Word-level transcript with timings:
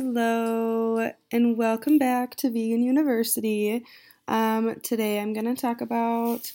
Hello, 0.00 1.10
and 1.32 1.58
welcome 1.58 1.98
back 1.98 2.36
to 2.36 2.50
Vegan 2.50 2.84
University. 2.84 3.84
Um, 4.28 4.76
today 4.80 5.18
I'm 5.18 5.32
going 5.32 5.52
to 5.52 5.60
talk 5.60 5.80
about 5.80 6.52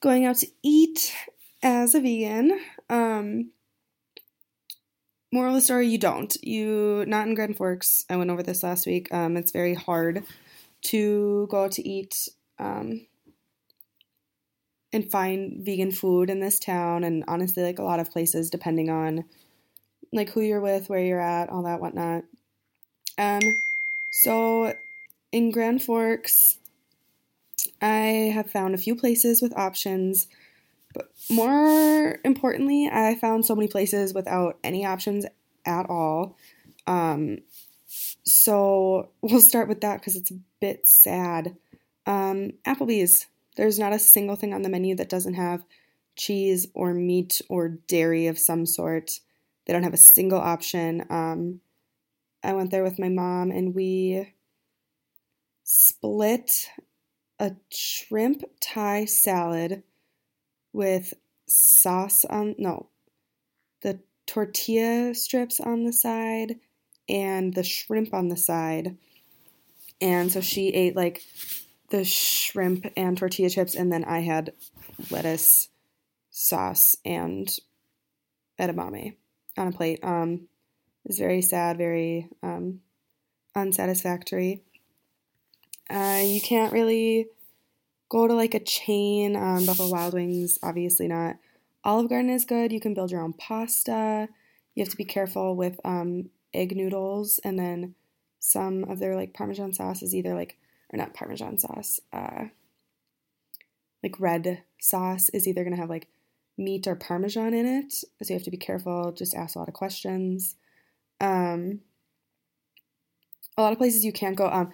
going 0.00 0.24
out 0.24 0.36
to 0.36 0.46
eat 0.62 1.14
as 1.62 1.94
a 1.94 2.00
vegan. 2.00 2.58
Um, 2.88 3.50
moral 5.30 5.50
of 5.50 5.56
the 5.56 5.60
story 5.60 5.86
you 5.86 5.98
don't. 5.98 6.34
You, 6.42 7.04
not 7.06 7.26
in 7.26 7.34
Grand 7.34 7.58
Forks. 7.58 8.06
I 8.08 8.16
went 8.16 8.30
over 8.30 8.42
this 8.42 8.62
last 8.62 8.86
week. 8.86 9.12
Um, 9.12 9.36
it's 9.36 9.52
very 9.52 9.74
hard 9.74 10.24
to 10.86 11.48
go 11.50 11.64
out 11.64 11.72
to 11.72 11.86
eat 11.86 12.26
um, 12.58 13.06
and 14.94 15.10
find 15.10 15.62
vegan 15.62 15.92
food 15.92 16.30
in 16.30 16.40
this 16.40 16.58
town, 16.58 17.04
and 17.04 17.22
honestly, 17.28 17.62
like 17.62 17.78
a 17.78 17.84
lot 17.84 18.00
of 18.00 18.10
places, 18.10 18.48
depending 18.48 18.88
on 18.88 19.24
like 20.10 20.30
who 20.30 20.40
you're 20.40 20.62
with, 20.62 20.88
where 20.88 21.04
you're 21.04 21.20
at, 21.20 21.50
all 21.50 21.64
that 21.64 21.78
whatnot. 21.78 22.24
Um, 23.22 23.62
so 24.10 24.74
in 25.30 25.50
Grand 25.50 25.82
Forks, 25.82 26.58
I 27.80 28.32
have 28.34 28.50
found 28.50 28.74
a 28.74 28.78
few 28.78 28.96
places 28.96 29.40
with 29.40 29.56
options, 29.56 30.26
but 30.92 31.10
more 31.30 32.18
importantly, 32.24 32.90
I 32.92 33.14
found 33.14 33.46
so 33.46 33.54
many 33.54 33.68
places 33.68 34.12
without 34.12 34.58
any 34.64 34.84
options 34.84 35.24
at 35.64 35.88
all. 35.88 36.36
Um, 36.86 37.38
so 38.24 39.10
we'll 39.22 39.40
start 39.40 39.68
with 39.68 39.80
that 39.82 40.00
because 40.00 40.16
it's 40.16 40.30
a 40.30 40.40
bit 40.60 40.86
sad. 40.86 41.56
Um, 42.06 42.52
Applebee's. 42.66 43.26
There's 43.54 43.78
not 43.78 43.92
a 43.92 43.98
single 43.98 44.34
thing 44.34 44.54
on 44.54 44.62
the 44.62 44.70
menu 44.70 44.96
that 44.96 45.10
doesn't 45.10 45.34
have 45.34 45.62
cheese 46.16 46.66
or 46.74 46.94
meat 46.94 47.42
or 47.50 47.68
dairy 47.68 48.26
of 48.26 48.38
some 48.38 48.64
sort. 48.64 49.20
They 49.66 49.74
don't 49.74 49.82
have 49.82 49.92
a 49.92 49.98
single 49.98 50.40
option. 50.40 51.04
Um, 51.10 51.60
I 52.42 52.52
went 52.54 52.70
there 52.70 52.82
with 52.82 52.98
my 52.98 53.08
mom 53.08 53.50
and 53.50 53.74
we 53.74 54.34
split 55.64 56.70
a 57.38 57.52
shrimp 57.70 58.44
Thai 58.60 59.04
salad 59.04 59.82
with 60.72 61.14
sauce 61.46 62.24
on, 62.24 62.54
no, 62.58 62.88
the 63.82 64.00
tortilla 64.26 65.14
strips 65.14 65.60
on 65.60 65.84
the 65.84 65.92
side 65.92 66.56
and 67.08 67.54
the 67.54 67.64
shrimp 67.64 68.14
on 68.14 68.28
the 68.28 68.36
side. 68.36 68.96
And 70.00 70.32
so 70.32 70.40
she 70.40 70.68
ate 70.68 70.96
like 70.96 71.22
the 71.90 72.04
shrimp 72.04 72.90
and 72.96 73.16
tortilla 73.16 73.50
chips, 73.50 73.74
and 73.74 73.92
then 73.92 74.04
I 74.04 74.20
had 74.20 74.52
lettuce, 75.10 75.68
sauce, 76.30 76.96
and 77.04 77.54
edamame 78.58 79.16
on 79.56 79.68
a 79.68 79.72
plate. 79.72 80.02
Um, 80.02 80.48
is 81.06 81.18
very 81.18 81.42
sad, 81.42 81.78
very 81.78 82.28
um, 82.42 82.80
unsatisfactory. 83.54 84.62
Uh, 85.90 86.22
you 86.24 86.40
can't 86.40 86.72
really 86.72 87.26
go 88.08 88.28
to 88.28 88.34
like 88.34 88.54
a 88.54 88.60
chain. 88.60 89.36
Um, 89.36 89.66
Buffalo 89.66 89.90
Wild 89.90 90.14
Wings, 90.14 90.58
obviously 90.62 91.08
not. 91.08 91.36
Olive 91.84 92.08
Garden 92.08 92.30
is 92.30 92.44
good. 92.44 92.72
You 92.72 92.80
can 92.80 92.94
build 92.94 93.10
your 93.10 93.22
own 93.22 93.32
pasta. 93.32 94.28
You 94.74 94.82
have 94.82 94.90
to 94.90 94.96
be 94.96 95.04
careful 95.04 95.56
with 95.56 95.80
um, 95.84 96.30
egg 96.54 96.76
noodles, 96.76 97.40
and 97.44 97.58
then 97.58 97.94
some 98.38 98.84
of 98.84 98.98
their 98.98 99.16
like 99.16 99.34
Parmesan 99.34 99.72
sauce 99.72 100.02
is 100.02 100.14
either 100.14 100.34
like, 100.34 100.56
or 100.92 100.96
not 100.96 101.14
Parmesan 101.14 101.58
sauce, 101.58 102.00
uh, 102.12 102.44
like 104.02 104.18
red 104.18 104.62
sauce 104.80 105.28
is 105.30 105.46
either 105.46 105.64
to 105.64 105.76
have 105.76 105.90
like 105.90 106.08
meat 106.58 106.86
or 106.86 106.94
Parmesan 106.94 107.54
in 107.54 107.66
it. 107.66 107.92
So 107.92 108.06
you 108.28 108.34
have 108.34 108.44
to 108.44 108.50
be 108.50 108.56
careful. 108.56 109.12
Just 109.12 109.34
ask 109.34 109.56
a 109.56 109.58
lot 109.58 109.68
of 109.68 109.74
questions. 109.74 110.56
Um, 111.22 111.80
a 113.56 113.62
lot 113.62 113.72
of 113.72 113.78
places 113.78 114.04
you 114.04 114.12
can't 114.12 114.36
go. 114.36 114.48
Um, 114.48 114.72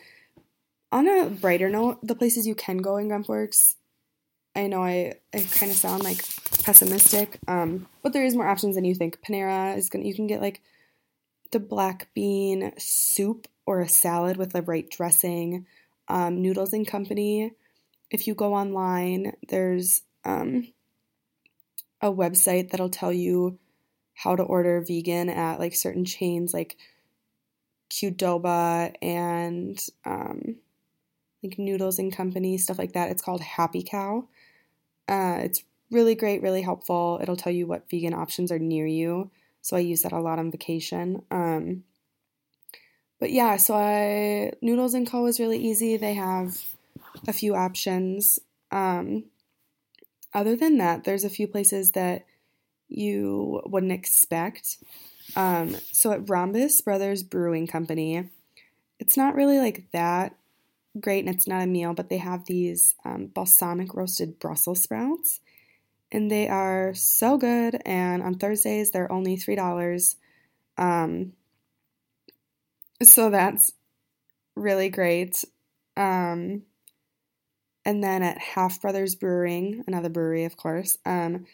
on 0.90 1.06
a 1.06 1.26
brighter 1.26 1.68
note, 1.68 1.98
the 2.02 2.14
places 2.14 2.46
you 2.46 2.54
can 2.54 2.78
go 2.78 2.96
in 2.96 3.08
Grand 3.08 3.26
Forks, 3.26 3.76
I 4.56 4.66
know 4.66 4.82
I, 4.82 5.14
I 5.34 5.40
kind 5.52 5.70
of 5.70 5.76
sound 5.76 6.02
like 6.02 6.24
pessimistic, 6.64 7.38
um, 7.46 7.86
but 8.02 8.12
there 8.12 8.24
is 8.24 8.34
more 8.34 8.48
options 8.48 8.74
than 8.74 8.84
you 8.84 8.94
think. 8.94 9.20
Panera 9.22 9.76
is 9.76 9.90
gonna 9.90 10.04
you 10.04 10.14
can 10.14 10.26
get 10.26 10.40
like 10.40 10.62
the 11.52 11.60
black 11.60 12.08
bean 12.14 12.72
soup 12.78 13.46
or 13.66 13.80
a 13.80 13.88
salad 13.88 14.36
with 14.36 14.52
the 14.52 14.62
right 14.62 14.88
dressing. 14.88 15.66
Um, 16.08 16.40
Noodles 16.40 16.72
and 16.72 16.86
Company. 16.86 17.52
If 18.10 18.26
you 18.26 18.34
go 18.34 18.54
online, 18.54 19.34
there's 19.48 20.00
um, 20.24 20.72
a 22.00 22.10
website 22.10 22.70
that'll 22.70 22.88
tell 22.88 23.12
you 23.12 23.58
how 24.18 24.34
to 24.34 24.42
order 24.42 24.80
vegan 24.80 25.28
at 25.28 25.60
like 25.60 25.76
certain 25.76 26.04
chains 26.04 26.52
like 26.52 26.76
Qdoba 27.88 28.92
and 29.00 29.78
um, 30.04 30.56
like 31.40 31.56
Noodles 31.56 32.00
and 32.00 32.12
Company, 32.12 32.58
stuff 32.58 32.80
like 32.80 32.94
that. 32.94 33.10
It's 33.10 33.22
called 33.22 33.40
Happy 33.40 33.84
Cow. 33.84 34.26
Uh, 35.08 35.38
it's 35.42 35.62
really 35.92 36.16
great, 36.16 36.42
really 36.42 36.62
helpful. 36.62 37.20
It'll 37.22 37.36
tell 37.36 37.52
you 37.52 37.68
what 37.68 37.88
vegan 37.88 38.12
options 38.12 38.50
are 38.50 38.58
near 38.58 38.86
you. 38.86 39.30
So 39.62 39.76
I 39.76 39.80
use 39.80 40.02
that 40.02 40.12
a 40.12 40.20
lot 40.20 40.40
on 40.40 40.50
vacation. 40.50 41.22
Um, 41.30 41.84
but 43.20 43.30
yeah, 43.30 43.56
so 43.56 43.74
I 43.76 44.52
Noodles 44.60 44.94
and 44.94 45.08
Co 45.08 45.26
is 45.26 45.38
really 45.38 45.58
easy. 45.58 45.96
They 45.96 46.14
have 46.14 46.60
a 47.28 47.32
few 47.32 47.54
options. 47.54 48.40
Um, 48.72 49.26
other 50.34 50.56
than 50.56 50.78
that, 50.78 51.04
there's 51.04 51.24
a 51.24 51.30
few 51.30 51.46
places 51.46 51.92
that 51.92 52.26
you 52.88 53.62
wouldn't 53.66 53.92
expect. 53.92 54.78
Um, 55.36 55.76
so 55.92 56.12
at 56.12 56.28
Rhombus 56.28 56.80
Brothers 56.80 57.22
Brewing 57.22 57.66
Company, 57.66 58.30
it's 58.98 59.16
not 59.16 59.34
really 59.34 59.58
like 59.58 59.90
that 59.92 60.34
great 60.98 61.24
and 61.24 61.34
it's 61.34 61.46
not 61.46 61.62
a 61.62 61.66
meal, 61.66 61.94
but 61.94 62.08
they 62.08 62.18
have 62.18 62.46
these 62.46 62.94
um, 63.04 63.30
balsamic 63.32 63.94
roasted 63.94 64.38
Brussels 64.38 64.82
sprouts 64.82 65.40
and 66.10 66.30
they 66.30 66.48
are 66.48 66.94
so 66.94 67.36
good. 67.36 67.80
And 67.84 68.22
on 68.22 68.34
Thursdays, 68.34 68.90
they're 68.90 69.12
only 69.12 69.36
$3. 69.36 70.16
Um, 70.78 71.32
so 73.02 73.30
that's 73.30 73.72
really 74.56 74.88
great. 74.88 75.44
Um, 75.96 76.62
and 77.84 78.02
then 78.02 78.22
at 78.22 78.38
Half 78.38 78.82
Brothers 78.82 79.14
Brewing, 79.14 79.84
another 79.86 80.08
brewery, 80.08 80.44
of 80.44 80.56
course, 80.56 80.98
um, 81.04 81.46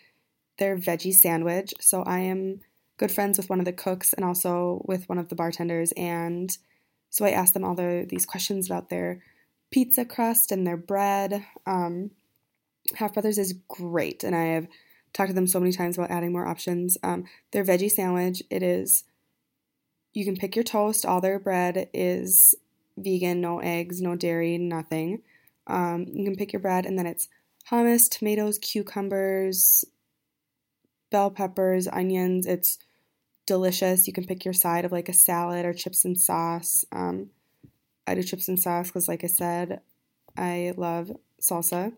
their 0.59 0.77
veggie 0.77 1.15
sandwich. 1.15 1.75
So 1.81 2.03
I 2.03 2.21
am 2.21 2.61
good 2.97 3.11
friends 3.11 3.39
with 3.39 3.51
one 3.51 3.59
of 3.59 3.65
the 3.65 3.73
cooks 3.73 4.13
and 4.13 4.25
also 4.25 4.83
with 4.87 5.09
one 5.09 5.19
of 5.19 5.29
the 5.29 5.35
bartenders, 5.35 5.93
and 5.97 6.57
so 7.11 7.25
I 7.25 7.31
asked 7.31 7.55
them 7.55 7.65
all 7.65 7.77
the, 7.77 8.07
these 8.09 8.27
questions 8.27 8.67
about 8.67 8.89
their 8.89 9.23
pizza 9.71 10.05
crust 10.05 10.51
and 10.51 10.67
their 10.67 10.77
bread. 10.77 11.45
Um, 11.65 12.11
Half 12.97 13.15
Brothers 13.15 13.39
is 13.39 13.55
great, 13.69 14.25
and 14.25 14.35
I 14.35 14.47
have 14.47 14.67
talked 15.13 15.29
to 15.29 15.35
them 15.35 15.47
so 15.47 15.61
many 15.61 15.73
times 15.73 15.97
about 15.97 16.11
adding 16.11 16.33
more 16.33 16.47
options. 16.47 16.99
Um, 17.03 17.25
their 17.53 17.65
veggie 17.65 17.91
sandwich, 17.91 18.43
it 18.51 18.63
is 18.63 19.05
you 20.13 20.25
can 20.25 20.37
pick 20.37 20.57
your 20.57 20.65
toast. 20.65 21.07
All 21.07 21.21
their 21.21 21.39
bread 21.39 21.89
is 21.95 22.55
vegan, 22.97 23.41
no 23.41 23.61
eggs, 23.61 24.01
no 24.01 24.17
dairy, 24.17 24.59
nothing. 24.59 25.23
Um, 25.67 26.07
you 26.13 26.25
can 26.25 26.37
pick 26.37 26.53
your 26.53 26.61
bread, 26.61 26.85
and 26.85 26.99
then 26.99 27.07
it's 27.07 27.29
hummus, 27.71 28.09
tomatoes, 28.09 28.59
cucumbers, 28.59 29.85
bell 31.15 31.31
peppers, 31.31 31.87
onions. 31.87 32.45
It's 32.45 32.77
delicious. 33.47 34.09
You 34.09 34.13
can 34.13 34.27
pick 34.27 34.45
your 34.45 34.53
side 34.53 34.85
of 34.85 34.91
like 34.91 35.09
a 35.09 35.13
salad 35.13 35.65
or 35.65 35.73
chips 35.73 36.05
and 36.05 36.19
sauce. 36.19 36.85
Um, 36.91 37.31
I 38.05 38.17
do 38.17 38.25
chips 38.25 38.49
and 38.49 38.59
sauce 38.59 38.89
because, 38.89 39.07
like 39.07 39.23
I 39.23 39.29
said, 39.29 39.81
I 40.37 40.75
love 40.77 41.13
salsa. 41.41 41.93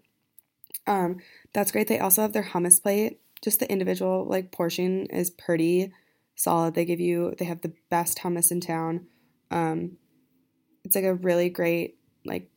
Um, 0.86 1.16
that's 1.54 1.72
great. 1.72 1.88
They 1.88 1.98
also 1.98 2.20
have 2.20 2.34
their 2.34 2.42
hummus 2.42 2.82
plate. 2.82 3.18
Just 3.42 3.58
the 3.58 3.72
individual 3.72 4.26
like 4.28 4.52
portion 4.52 5.06
is 5.06 5.30
pretty 5.30 5.94
solid. 6.34 6.74
They 6.74 6.84
give 6.84 7.00
you 7.00 7.34
they 7.38 7.46
have 7.46 7.62
the 7.62 7.72
best 7.88 8.18
hummus 8.18 8.50
in 8.50 8.60
town. 8.60 9.06
Um, 9.50 9.96
it's 10.84 10.94
like 10.94 11.04
a 11.04 11.14
really 11.14 11.48
great 11.48 11.96
like 12.26 12.50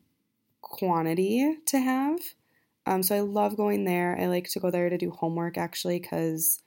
quantity 0.59 1.55
to 1.67 1.79
have. 1.79 2.19
Um, 2.85 3.03
so 3.03 3.15
I 3.15 3.19
love 3.19 3.57
going 3.57 3.85
there. 3.85 4.17
I 4.19 4.27
like 4.27 4.49
to 4.51 4.59
go 4.59 4.71
there 4.71 4.89
to 4.89 4.97
do 4.97 5.11
homework 5.11 5.57
actually 5.57 5.99
because 5.99 6.61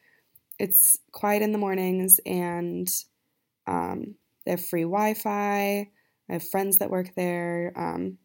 it's 0.58 0.96
quiet 1.12 1.42
in 1.42 1.52
the 1.52 1.58
mornings 1.58 2.20
and 2.24 2.88
um, 3.66 4.14
they 4.44 4.52
have 4.52 4.64
free 4.64 4.82
Wi 4.82 5.14
Fi. 5.14 5.90
I 6.28 6.32
have 6.32 6.48
friends 6.48 6.78
that 6.78 6.90
work 6.90 7.14
there. 7.16 7.72
Um, 7.76 8.18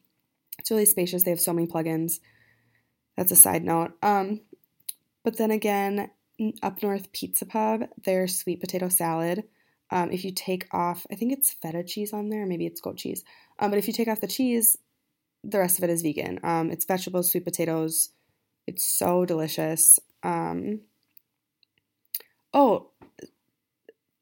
it's 0.60 0.72
really 0.72 0.86
spacious. 0.86 1.24
They 1.24 1.32
have 1.32 1.40
so 1.42 1.54
many 1.54 1.68
plugins. 1.68 2.20
That's 3.16 3.32
a 3.32 3.36
side 3.36 3.64
note. 3.64 3.94
Um, 4.02 4.42
but 5.24 5.38
then 5.38 5.52
again, 5.52 6.10
up 6.62 6.82
north 6.84 7.12
Pizza 7.12 7.46
Pub, 7.46 7.82
their 8.06 8.28
sweet 8.28 8.62
potato 8.62 8.90
salad. 8.90 9.44
Um, 9.90 10.12
if 10.12 10.24
you 10.24 10.32
take 10.32 10.68
off, 10.72 11.06
I 11.12 11.16
think 11.16 11.32
it's 11.34 11.54
feta 11.54 11.84
cheese 11.84 12.14
on 12.14 12.30
there, 12.30 12.46
maybe 12.46 12.66
it's 12.66 12.82
goat 12.82 12.98
cheese. 12.98 13.24
Um, 13.60 13.72
but 13.72 13.80
if 13.80 13.88
you 13.88 13.94
take 13.94 14.08
off 14.08 14.22
the 14.22 14.28
cheese, 14.28 14.78
the 15.48 15.60
rest 15.60 15.78
of 15.78 15.84
it 15.86 15.90
is 15.90 16.02
vegan. 16.02 16.40
Um, 16.44 16.70
it's 16.70 16.86
vegetables, 16.86 17.32
sweet 17.32 17.46
potatoes. 17.46 18.10
It's 18.68 18.84
so 18.84 19.26
delicious. 19.26 19.98
Um, 20.22 20.82
oh, 22.54 22.90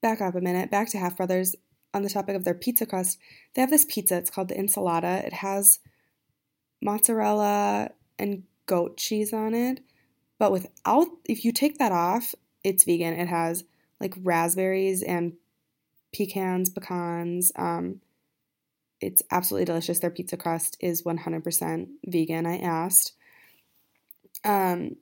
back 0.02 0.22
up 0.22 0.36
a 0.36 0.42
minute. 0.42 0.70
Back 0.70 0.90
to 0.92 1.00
Half 1.00 1.18
Brothers. 1.18 1.56
on 1.96 2.04
the 2.04 2.10
topic 2.10 2.36
of 2.36 2.44
their 2.44 2.54
pizza 2.54 2.86
crust, 2.86 3.18
they 3.54 3.62
have 3.62 3.72
this 3.72 3.86
pizza. 3.86 4.18
It's 4.18 4.30
called 4.30 4.50
the 4.50 4.56
ensalada. 4.56 5.26
It 5.26 5.34
has 5.34 5.80
mozzarella 6.82 7.92
and 8.20 8.44
goat 8.68 8.98
cheese 8.98 9.34
on 9.34 9.54
it, 9.54 9.80
but 10.38 10.52
without, 10.52 11.08
if 11.24 11.46
you 11.46 11.52
take 11.52 11.78
that 11.80 11.92
off, 11.92 12.36
it's 12.64 12.84
vegan. 12.84 13.14
It 13.14 13.28
has 13.28 13.64
like 14.00 14.14
raspberries 14.22 15.02
and 15.02 15.34
pecans, 16.14 16.70
pecans. 16.70 17.52
Um, 17.56 18.02
it's 19.02 19.22
absolutely 19.32 19.66
delicious. 19.66 20.00
Their 20.00 20.10
pizza 20.10 20.38
crust 20.38 20.78
is 20.80 21.04
100% 21.04 21.88
vegan. 22.06 22.46
I 22.46 22.58
asked. 22.58 23.14
Um, 24.44 24.98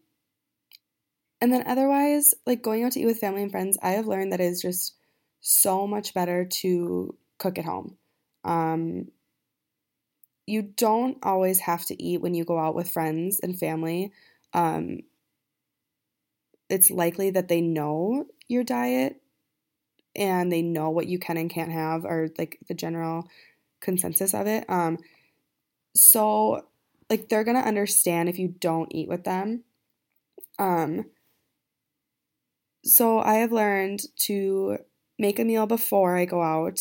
and 1.42 1.52
then 1.52 1.64
otherwise, 1.68 2.34
like 2.46 2.62
going 2.62 2.84
out 2.84 2.94
to 2.94 3.02
eat 3.02 3.06
with 3.06 3.20
family 3.20 3.44
and 3.44 3.52
friends, 3.52 3.78
I 3.82 3.92
have 3.92 4.08
learned 4.08 4.32
that 4.32 4.40
it 4.40 4.46
is 4.46 4.62
just 4.62 4.96
so 5.42 5.86
much 5.86 6.14
better 6.14 6.46
to 6.46 7.18
cook 7.38 7.58
at 7.58 7.66
home. 7.66 7.98
Um, 8.46 9.10
you 10.46 10.62
don't 10.62 11.18
always 11.24 11.60
have 11.60 11.86
to 11.88 12.02
eat 12.02 12.22
when 12.22 12.34
you 12.34 12.46
go 12.46 12.58
out 12.58 12.76
with 12.76 12.92
friends 12.92 13.40
and 13.42 13.58
family. 13.58 14.12
Um, 14.54 15.02
it's 16.70 16.90
likely 16.90 17.30
that 17.32 17.48
they 17.48 17.62
know 17.62 18.26
your 18.48 18.64
diet 18.64 19.22
and 20.16 20.52
they 20.52 20.62
know 20.62 20.90
what 20.90 21.08
you 21.08 21.20
can 21.20 21.38
and 21.38 21.50
can't 21.50 21.72
have, 21.72 22.06
or 22.06 22.30
like 22.38 22.60
the 22.68 22.74
general 22.74 23.28
consensus 23.84 24.34
of 24.34 24.48
it. 24.48 24.66
Um, 24.70 24.98
so, 25.96 26.66
like, 27.10 27.30
they're 27.30 27.44
gonna 27.44 27.60
understand 27.60 28.30
if 28.30 28.40
you 28.40 28.48
don't 28.48 28.94
eat 28.96 29.08
with 29.08 29.24
them. 29.24 29.64
Um, 30.58 31.06
so 32.84 33.20
I 33.20 33.36
have 33.36 33.52
learned 33.52 34.02
to 34.24 34.80
make 35.20 35.40
a 35.40 35.46
meal 35.46 35.68
before 35.68 36.18
I 36.18 36.26
go 36.26 36.42
out, 36.42 36.80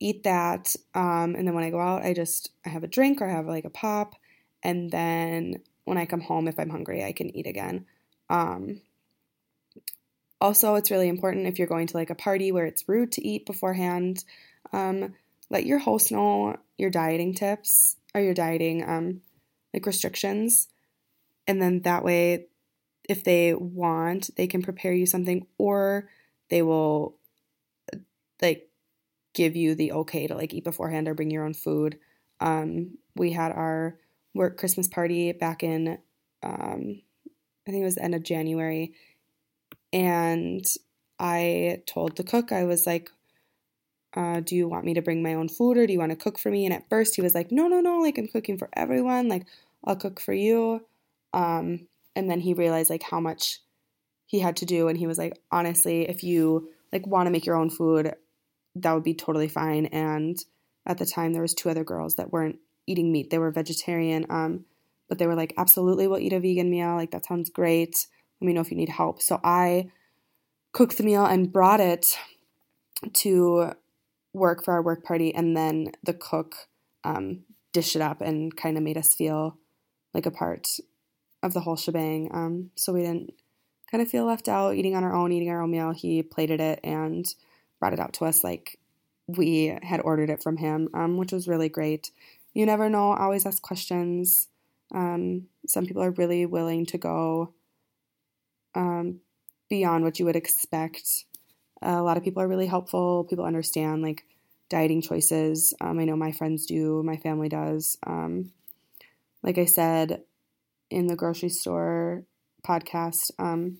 eat 0.00 0.22
that, 0.22 0.74
um, 0.94 1.34
and 1.34 1.46
then 1.46 1.54
when 1.54 1.64
I 1.64 1.70
go 1.70 1.80
out, 1.80 2.04
I 2.04 2.14
just 2.14 2.50
I 2.64 2.68
have 2.68 2.84
a 2.84 2.88
drink 2.88 3.20
or 3.20 3.28
I 3.28 3.32
have 3.32 3.46
like 3.46 3.64
a 3.64 3.70
pop, 3.70 4.14
and 4.62 4.90
then 4.90 5.62
when 5.84 5.98
I 5.98 6.06
come 6.06 6.20
home, 6.20 6.48
if 6.48 6.58
I'm 6.58 6.70
hungry, 6.70 7.04
I 7.04 7.12
can 7.12 7.34
eat 7.36 7.46
again. 7.46 7.86
Um, 8.30 8.82
also, 10.40 10.76
it's 10.76 10.90
really 10.90 11.08
important 11.08 11.46
if 11.46 11.58
you're 11.58 11.66
going 11.66 11.88
to 11.88 11.96
like 11.96 12.10
a 12.10 12.14
party 12.14 12.52
where 12.52 12.66
it's 12.66 12.88
rude 12.88 13.12
to 13.12 13.26
eat 13.26 13.46
beforehand. 13.46 14.24
Um, 14.72 15.14
let 15.50 15.66
your 15.66 15.78
host 15.78 16.12
know 16.12 16.56
your 16.76 16.90
dieting 16.90 17.34
tips 17.34 17.96
or 18.14 18.20
your 18.20 18.34
dieting 18.34 18.88
um, 18.88 19.20
like 19.72 19.86
restrictions, 19.86 20.68
and 21.46 21.60
then 21.60 21.82
that 21.82 22.04
way, 22.04 22.46
if 23.08 23.24
they 23.24 23.54
want, 23.54 24.30
they 24.36 24.46
can 24.46 24.62
prepare 24.62 24.92
you 24.92 25.06
something, 25.06 25.46
or 25.56 26.08
they 26.50 26.62
will 26.62 27.16
like 28.40 28.68
give 29.34 29.56
you 29.56 29.74
the 29.74 29.92
okay 29.92 30.26
to 30.26 30.34
like 30.34 30.52
eat 30.52 30.64
beforehand 30.64 31.08
or 31.08 31.14
bring 31.14 31.30
your 31.30 31.44
own 31.44 31.54
food. 31.54 31.98
Um, 32.40 32.98
we 33.16 33.32
had 33.32 33.52
our 33.52 33.98
work 34.34 34.58
Christmas 34.58 34.88
party 34.88 35.32
back 35.32 35.62
in 35.62 35.98
um, 36.42 37.02
I 37.66 37.70
think 37.70 37.82
it 37.82 37.84
was 37.84 37.96
the 37.96 38.04
end 38.04 38.14
of 38.14 38.22
January, 38.22 38.94
and 39.92 40.64
I 41.18 41.82
told 41.86 42.16
the 42.16 42.24
cook 42.24 42.52
I 42.52 42.64
was 42.64 42.86
like, 42.86 43.10
uh, 44.18 44.40
"Do 44.40 44.56
you 44.56 44.68
want 44.68 44.84
me 44.84 44.94
to 44.94 45.02
bring 45.02 45.22
my 45.22 45.34
own 45.34 45.48
food 45.48 45.78
or 45.78 45.86
do 45.86 45.92
you 45.92 45.98
want 45.98 46.10
to 46.10 46.16
cook 46.16 46.38
for 46.38 46.50
me?" 46.50 46.64
And 46.66 46.74
at 46.74 46.88
first 46.88 47.14
he 47.16 47.22
was 47.22 47.34
like, 47.34 47.52
"No, 47.52 47.68
no, 47.68 47.80
no! 47.80 47.98
Like 48.00 48.18
I'm 48.18 48.28
cooking 48.28 48.58
for 48.58 48.68
everyone. 48.74 49.28
Like 49.28 49.46
I'll 49.84 49.96
cook 49.96 50.20
for 50.20 50.34
you." 50.34 50.84
Um, 51.32 51.86
and 52.16 52.30
then 52.30 52.40
he 52.40 52.54
realized 52.54 52.90
like 52.90 53.04
how 53.04 53.20
much 53.20 53.60
he 54.26 54.40
had 54.40 54.56
to 54.56 54.66
do, 54.66 54.88
and 54.88 54.98
he 54.98 55.06
was 55.06 55.18
like, 55.18 55.40
"Honestly, 55.52 56.08
if 56.08 56.22
you 56.24 56.70
like 56.92 57.06
want 57.06 57.26
to 57.26 57.30
make 57.30 57.46
your 57.46 57.56
own 57.56 57.70
food, 57.70 58.14
that 58.74 58.92
would 58.92 59.04
be 59.04 59.14
totally 59.14 59.48
fine. 59.48 59.86
And 59.86 60.36
at 60.86 60.98
the 60.98 61.06
time, 61.06 61.32
there 61.32 61.42
was 61.42 61.54
two 61.54 61.70
other 61.70 61.84
girls 61.84 62.16
that 62.16 62.32
weren't 62.32 62.58
eating 62.86 63.12
meat; 63.12 63.30
they 63.30 63.38
were 63.38 63.50
vegetarian. 63.50 64.26
Um, 64.30 64.64
but 65.08 65.18
they 65.18 65.26
were 65.26 65.34
like, 65.34 65.54
absolutely, 65.56 66.06
we'll 66.06 66.18
eat 66.18 66.34
a 66.34 66.40
vegan 66.40 66.70
meal. 66.70 66.94
Like 66.94 67.12
that 67.12 67.26
sounds 67.26 67.50
great. 67.50 68.06
Let 68.40 68.46
me 68.46 68.52
know 68.52 68.60
if 68.60 68.70
you 68.70 68.76
need 68.76 68.90
help. 68.90 69.22
So 69.22 69.40
I 69.42 69.90
cooked 70.72 70.98
the 70.98 71.04
meal 71.04 71.24
and 71.24 71.52
brought 71.52 71.80
it 71.80 72.18
to 73.14 73.72
work 74.38 74.64
for 74.64 74.72
our 74.72 74.82
work 74.82 75.04
party, 75.04 75.34
and 75.34 75.56
then 75.56 75.92
the 76.02 76.14
cook 76.14 76.54
um, 77.04 77.44
dished 77.72 77.96
it 77.96 78.02
up 78.02 78.20
and 78.20 78.56
kind 78.56 78.76
of 78.76 78.82
made 78.82 78.96
us 78.96 79.14
feel 79.14 79.58
like 80.14 80.26
a 80.26 80.30
part 80.30 80.68
of 81.42 81.52
the 81.52 81.60
whole 81.60 81.76
shebang. 81.76 82.30
Um, 82.32 82.70
so 82.74 82.92
we 82.92 83.02
didn't 83.02 83.34
kind 83.90 84.02
of 84.02 84.08
feel 84.08 84.24
left 84.24 84.48
out 84.48 84.74
eating 84.74 84.96
on 84.96 85.04
our 85.04 85.14
own, 85.14 85.32
eating 85.32 85.50
our 85.50 85.62
own 85.62 85.70
meal. 85.70 85.92
He 85.92 86.22
plated 86.22 86.60
it 86.60 86.80
and 86.82 87.26
brought 87.78 87.92
it 87.92 88.00
out 88.00 88.12
to 88.14 88.24
us 88.24 88.42
like 88.42 88.78
we 89.26 89.78
had 89.82 90.00
ordered 90.00 90.30
it 90.30 90.42
from 90.42 90.56
him, 90.56 90.88
um, 90.94 91.16
which 91.16 91.32
was 91.32 91.48
really 91.48 91.68
great. 91.68 92.10
You 92.54 92.66
never 92.66 92.88
know, 92.88 93.12
always 93.12 93.46
ask 93.46 93.62
questions. 93.62 94.48
Um, 94.94 95.46
some 95.66 95.86
people 95.86 96.02
are 96.02 96.10
really 96.12 96.46
willing 96.46 96.86
to 96.86 96.98
go 96.98 97.52
um, 98.74 99.20
beyond 99.68 100.04
what 100.04 100.18
you 100.18 100.24
would 100.24 100.36
expect. 100.36 101.24
A 101.82 102.02
lot 102.02 102.16
of 102.16 102.24
people 102.24 102.42
are 102.42 102.48
really 102.48 102.66
helpful. 102.66 103.24
People 103.24 103.44
understand 103.44 104.02
like 104.02 104.24
dieting 104.68 105.02
choices. 105.02 105.74
Um, 105.80 105.98
I 105.98 106.04
know 106.04 106.16
my 106.16 106.32
friends 106.32 106.66
do, 106.66 107.02
my 107.02 107.16
family 107.16 107.48
does. 107.48 107.98
Um, 108.06 108.52
like 109.42 109.58
I 109.58 109.64
said 109.64 110.22
in 110.90 111.06
the 111.06 111.16
grocery 111.16 111.48
store 111.48 112.24
podcast, 112.66 113.30
um, 113.38 113.78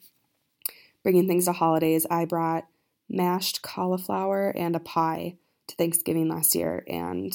bringing 1.03 1.27
things 1.27 1.47
to 1.47 1.53
holidays, 1.53 2.06
I 2.11 2.25
brought 2.25 2.67
mashed 3.09 3.62
cauliflower 3.62 4.50
and 4.50 4.77
a 4.77 4.81
pie 4.81 5.37
to 5.67 5.77
Thanksgiving 5.77 6.29
last 6.29 6.55
year, 6.55 6.85
and 6.89 7.33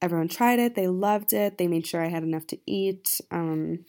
everyone 0.00 0.28
tried 0.28 0.58
it. 0.58 0.74
They 0.74 0.88
loved 0.88 1.32
it. 1.32 1.58
They 1.58 1.68
made 1.68 1.86
sure 1.86 2.02
I 2.02 2.08
had 2.08 2.22
enough 2.22 2.46
to 2.48 2.58
eat. 2.66 3.20
Um, 3.30 3.84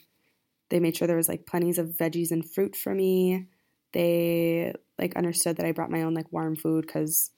they 0.70 0.80
made 0.80 0.96
sure 0.96 1.06
there 1.06 1.16
was 1.16 1.28
like 1.28 1.46
plenty 1.46 1.70
of 1.70 1.88
veggies 1.88 2.30
and 2.30 2.48
fruit 2.48 2.76
for 2.76 2.94
me. 2.94 3.46
They 3.94 4.74
like 4.98 5.16
understood 5.16 5.56
that 5.56 5.66
I 5.66 5.72
brought 5.72 5.90
my 5.90 6.02
own 6.02 6.14
like 6.14 6.32
warm 6.32 6.56
food 6.56 6.86
because 6.86 7.30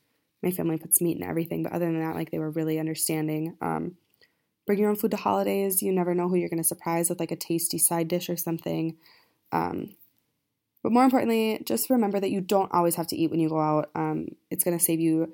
my 0.42 0.50
family 0.50 0.78
puts 0.78 1.00
meat 1.00 1.18
in 1.18 1.22
everything. 1.22 1.62
But 1.62 1.72
other 1.72 1.86
than 1.86 2.00
that, 2.00 2.16
like 2.16 2.30
they 2.30 2.38
were 2.38 2.50
really 2.50 2.78
understanding. 2.78 3.56
Um, 3.60 3.96
bring 4.66 4.78
your 4.78 4.90
own 4.90 4.96
food 4.96 5.12
to 5.12 5.16
holidays. 5.16 5.82
You 5.82 5.92
never 5.92 6.14
know 6.14 6.28
who 6.28 6.36
you're 6.36 6.48
going 6.48 6.62
to 6.62 6.68
surprise 6.68 7.08
with 7.08 7.20
like 7.20 7.30
a 7.30 7.36
tasty 7.36 7.78
side 7.78 8.08
dish 8.08 8.28
or 8.30 8.36
something. 8.36 8.96
Um, 9.52 9.94
but 10.82 10.92
more 10.92 11.04
importantly, 11.04 11.62
just 11.64 11.90
remember 11.90 12.20
that 12.20 12.30
you 12.30 12.40
don't 12.40 12.72
always 12.72 12.94
have 12.96 13.06
to 13.08 13.16
eat 13.16 13.30
when 13.30 13.40
you 13.40 13.48
go 13.48 13.60
out. 13.60 13.90
Um, 13.94 14.28
it's 14.50 14.64
going 14.64 14.76
to 14.78 14.84
save 14.84 15.00
you 15.00 15.32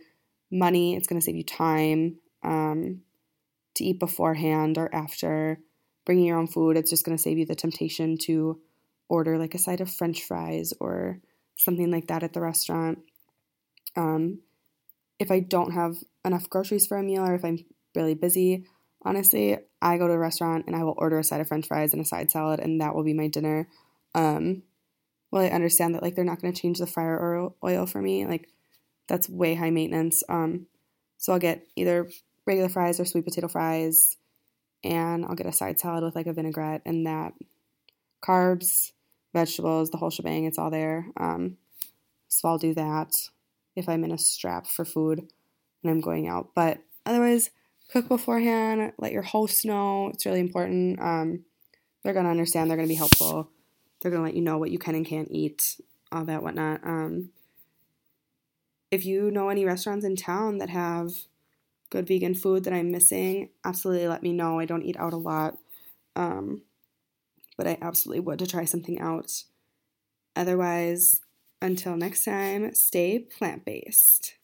money. 0.50 0.96
It's 0.96 1.06
going 1.06 1.20
to 1.20 1.24
save 1.24 1.36
you 1.36 1.44
time 1.44 2.16
um, 2.42 3.02
to 3.76 3.84
eat 3.84 4.00
beforehand 4.00 4.76
or 4.76 4.92
after. 4.94 5.58
Bringing 6.04 6.26
your 6.26 6.38
own 6.38 6.48
food, 6.48 6.76
it's 6.76 6.90
just 6.90 7.04
going 7.04 7.16
to 7.16 7.22
save 7.22 7.38
you 7.38 7.46
the 7.46 7.54
temptation 7.54 8.18
to 8.22 8.60
order 9.08 9.38
like 9.38 9.54
a 9.54 9.58
side 9.58 9.80
of 9.80 9.90
French 9.90 10.24
fries 10.24 10.72
or 10.80 11.20
something 11.56 11.90
like 11.90 12.08
that 12.08 12.22
at 12.22 12.32
the 12.32 12.40
restaurant. 12.40 12.98
Um, 13.96 14.40
if 15.18 15.30
I 15.30 15.40
don't 15.40 15.72
have 15.72 15.96
enough 16.24 16.48
groceries 16.48 16.86
for 16.86 16.96
a 16.96 17.02
meal 17.02 17.22
or 17.22 17.34
if 17.34 17.44
I'm 17.44 17.64
really 17.94 18.14
busy, 18.14 18.66
honestly, 19.04 19.58
I 19.80 19.98
go 19.98 20.06
to 20.06 20.14
a 20.14 20.18
restaurant 20.18 20.66
and 20.66 20.76
I 20.76 20.84
will 20.84 20.94
order 20.96 21.18
a 21.18 21.24
side 21.24 21.40
of 21.40 21.48
French 21.48 21.66
fries 21.66 21.92
and 21.92 22.02
a 22.02 22.06
side 22.06 22.30
salad, 22.30 22.60
and 22.60 22.80
that 22.80 22.94
will 22.94 23.04
be 23.04 23.14
my 23.14 23.28
dinner. 23.28 23.68
Um, 24.14 24.62
well, 25.30 25.42
I 25.42 25.48
understand 25.48 25.94
that 25.94 26.02
like 26.02 26.14
they're 26.14 26.24
not 26.24 26.40
going 26.40 26.52
to 26.52 26.60
change 26.60 26.78
the 26.78 26.86
fryer 26.86 27.50
oil, 27.62 27.86
for 27.86 28.00
me. 28.00 28.26
Like 28.26 28.48
that's 29.08 29.28
way 29.28 29.54
high 29.54 29.70
maintenance. 29.70 30.22
Um, 30.28 30.66
so 31.18 31.32
I'll 31.32 31.38
get 31.38 31.66
either 31.76 32.08
regular 32.46 32.68
fries 32.68 33.00
or 33.00 33.04
sweet 33.04 33.24
potato 33.24 33.48
fries, 33.48 34.16
and 34.84 35.24
I'll 35.24 35.34
get 35.34 35.46
a 35.46 35.52
side 35.52 35.80
salad 35.80 36.04
with 36.04 36.14
like 36.14 36.26
a 36.26 36.32
vinaigrette 36.32 36.82
and 36.84 37.06
that 37.06 37.32
carbs, 38.22 38.92
vegetables, 39.32 39.90
the 39.90 39.96
whole 39.98 40.10
shebang. 40.10 40.44
It's 40.44 40.58
all 40.58 40.70
there. 40.70 41.06
Um, 41.16 41.56
so 42.28 42.48
I'll 42.48 42.58
do 42.58 42.74
that 42.74 43.14
if 43.76 43.88
I'm 43.88 44.04
in 44.04 44.12
a 44.12 44.18
strap 44.18 44.66
for 44.66 44.84
food 44.84 45.20
and 45.82 45.90
I'm 45.90 46.00
going 46.00 46.28
out. 46.28 46.50
But 46.54 46.78
otherwise, 47.04 47.50
cook 47.90 48.08
beforehand. 48.08 48.92
Let 48.98 49.12
your 49.12 49.22
host 49.22 49.64
know. 49.64 50.08
It's 50.08 50.26
really 50.26 50.40
important. 50.40 51.00
Um, 51.00 51.44
they're 52.02 52.14
gonna 52.14 52.30
understand. 52.30 52.70
They're 52.70 52.76
gonna 52.76 52.88
be 52.88 52.94
helpful. 52.94 53.50
They're 54.00 54.10
gonna 54.10 54.24
let 54.24 54.34
you 54.34 54.42
know 54.42 54.58
what 54.58 54.70
you 54.70 54.78
can 54.78 54.94
and 54.94 55.06
can't 55.06 55.28
eat, 55.30 55.80
all 56.10 56.24
that 56.24 56.42
whatnot. 56.42 56.80
Um, 56.84 57.30
if 58.90 59.04
you 59.06 59.30
know 59.30 59.48
any 59.48 59.64
restaurants 59.64 60.04
in 60.04 60.16
town 60.16 60.58
that 60.58 60.68
have 60.70 61.10
good 61.90 62.06
vegan 62.06 62.34
food 62.34 62.64
that 62.64 62.72
I'm 62.72 62.90
missing, 62.90 63.50
absolutely 63.64 64.08
let 64.08 64.22
me 64.22 64.32
know. 64.32 64.58
I 64.58 64.64
don't 64.64 64.82
eat 64.82 64.96
out 64.98 65.12
a 65.12 65.16
lot, 65.16 65.56
um, 66.16 66.62
but 67.56 67.66
I 67.66 67.78
absolutely 67.80 68.20
would 68.20 68.38
to 68.40 68.46
try 68.46 68.64
something 68.64 68.98
out. 69.00 69.44
Otherwise, 70.34 71.20
until 71.60 71.96
next 71.96 72.24
time, 72.24 72.74
stay 72.74 73.18
plant 73.18 73.64
based. 73.64 74.34